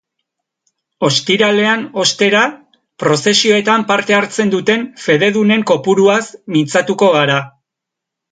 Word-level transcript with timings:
Ostiralean, 1.07 1.83
ostera, 2.03 2.41
prozesioetan 3.03 3.85
parte 3.91 4.17
hartzen 4.21 4.53
duten 4.55 4.87
fededunen 5.03 5.67
kopuruaz 5.73 6.23
mintzatuko 6.57 7.11
gara. 7.19 7.37